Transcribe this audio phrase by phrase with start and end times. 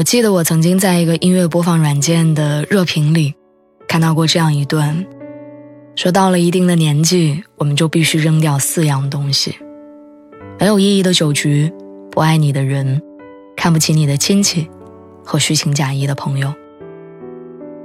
[0.00, 3.34] 我记得我曾经在一个音乐播放软件的热评里
[3.86, 5.04] 看到过这样一段，
[5.94, 9.54] 说到了一定的年纪，我们就必须扔掉四样东西：
[10.58, 11.70] 没有意义的酒局、
[12.10, 13.02] 不爱你的人、
[13.54, 14.66] 看不起你的亲戚
[15.22, 16.50] 和虚情假意的朋友。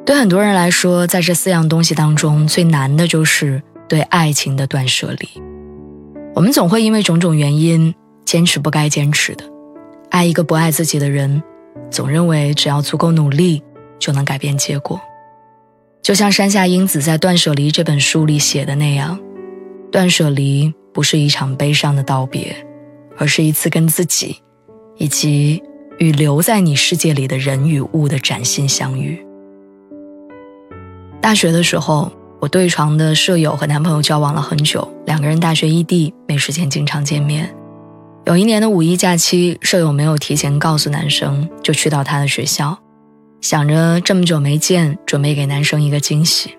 [0.05, 5.27] 对很多人来说，在这四样东西当中，最难的就是对爱情的断舍离。
[6.33, 7.93] 我们总会因为种种原因
[8.23, 9.43] 坚持不该坚持的，
[10.11, 11.43] 爱一个不爱自己的人。
[11.89, 13.63] 总认为只要足够努力
[13.99, 14.99] 就能改变结果，
[16.01, 19.19] 就像山下英子在《断舍离》这本书里写的那样，
[19.91, 22.55] 断舍离不是一场悲伤的道别，
[23.17, 24.41] 而是一次跟自己
[24.97, 25.61] 以及
[25.99, 29.25] 与留在你世界里的人与物的崭新相遇。
[31.21, 37.55] 大学的时候，我对床的舍友和男朋友交往了很久，两个人大学异地，没时间经常见面。
[38.25, 42.75] 有一年的五一假期，舍友没有提前告诉男生，就去到他的学校，
[43.39, 46.57] 想着这么久没见，准备给男生一个惊喜。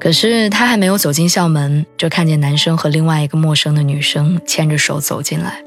[0.00, 5.62] 可是他还没有走进校门，就看见男生和另外一个陌生的女生牵着手走进来，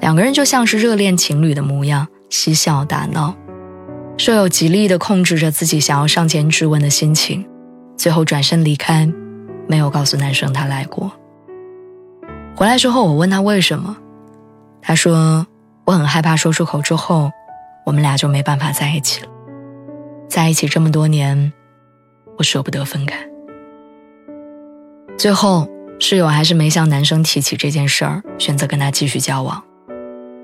[0.00, 3.34] 两个人就像是热恋情侣的模样，嬉笑打闹。
[4.16, 7.44] 舍友极力地控制着自己想要上前质问的心情，
[7.96, 9.10] 最后转身离开，
[9.66, 11.10] 没有告诉男生他来过。
[12.54, 13.96] 回来之后，我问他为什么。
[14.82, 15.46] 他说
[15.86, 17.30] ：“我很害怕说出口之后，
[17.86, 19.28] 我们俩就没办法在一起了。
[20.28, 21.52] 在一起这么多年，
[22.36, 23.16] 我舍不得分开。
[25.16, 25.68] 最后，
[26.00, 29.62] 室友还是没向男生提起这件事儿，选择跟他继续交往。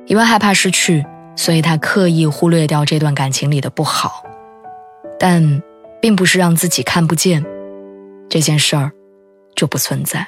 [0.07, 4.23] 因为害怕失去，所以他刻意忽略掉这段感情里的不好，
[5.19, 5.63] 但
[6.01, 7.45] 并不是让自己看不见
[8.29, 8.93] 这件事儿
[9.57, 10.27] 就不存在。”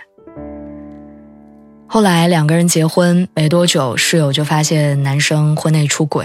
[1.93, 6.25] 后来两个人结婚没多久，室友就发现男生婚内出轨。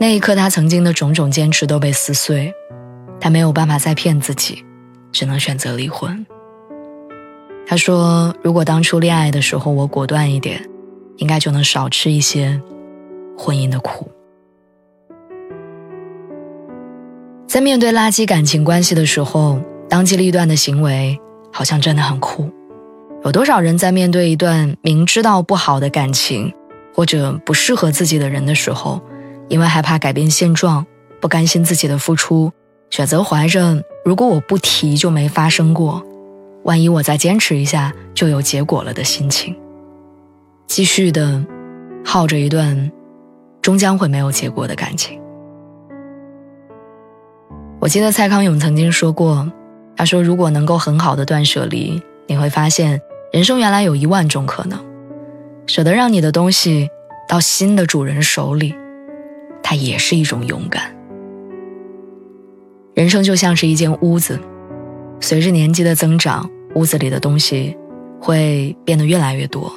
[0.00, 2.50] 那一刻，他曾经的种种坚持都被撕碎，
[3.20, 4.64] 他没有办法再骗自己，
[5.12, 6.24] 只能选择离婚。
[7.66, 10.66] 他说：“如果当初恋爱的时候我果断一点，
[11.18, 12.58] 应该就能少吃一些
[13.36, 14.10] 婚姻的苦。”
[17.46, 19.60] 在面对垃圾感情关系的时候，
[19.90, 21.20] 当机立断的行为
[21.52, 22.50] 好像真的很酷。
[23.24, 26.52] 有多少人在面对一段明知道不好的感情，
[26.94, 29.00] 或者不适合自己的人的时候，
[29.48, 30.84] 因为害怕改变现状，
[31.22, 32.52] 不甘心自己的付出，
[32.90, 36.04] 选择怀着“如果我不提就没发生过，
[36.64, 39.56] 万一我再坚持一下就有结果了”的心情，
[40.66, 41.42] 继续的
[42.04, 42.92] 耗着一段
[43.62, 45.18] 终将会没有结果的感情。
[47.80, 49.50] 我记得蔡康永曾经说过，
[49.96, 53.00] 他说：“如果能够很好的断舍离，你会发现。”
[53.34, 54.78] 人生原来有一万种可能，
[55.66, 56.88] 舍得让你的东西
[57.28, 58.72] 到新的主人手里，
[59.60, 60.94] 它也是一种勇敢。
[62.94, 64.38] 人生就像是一间屋子，
[65.18, 67.76] 随着年纪的增长，屋子里的东西
[68.20, 69.68] 会变得越来越多，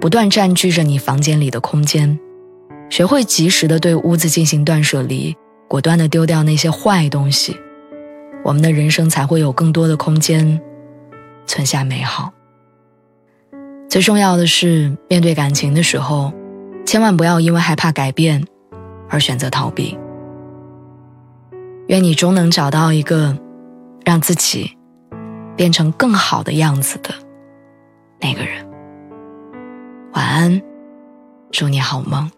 [0.00, 2.18] 不断占据着你房间里的空间。
[2.88, 5.36] 学会及时的对屋子进行断舍离，
[5.68, 7.54] 果断的丢掉那些坏东西，
[8.42, 10.58] 我们的人生才会有更多的空间
[11.46, 12.32] 存下美好。
[13.96, 16.30] 最重要的是，面对感情的时候，
[16.84, 18.44] 千万不要因为害怕改变
[19.08, 19.98] 而选择逃避。
[21.86, 23.34] 愿你终能找到一个
[24.04, 24.76] 让自己
[25.56, 27.08] 变成更好的样子的
[28.20, 28.68] 那个人。
[30.12, 30.60] 晚安，
[31.50, 32.30] 祝你好梦。